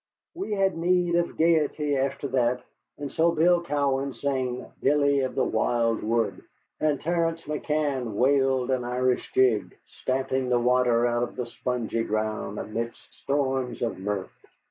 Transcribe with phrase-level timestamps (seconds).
[0.33, 2.63] We had need of gayety after that,
[2.97, 6.41] and so Bill Cowan sang "Billy of the Wild Wood,"
[6.79, 12.57] and Terence McCann wailed an Irish jig, stamping the water out of the spongy ground
[12.57, 14.31] amidst storms of mirth.